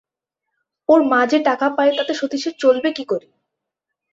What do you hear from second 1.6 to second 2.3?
পায় তাতে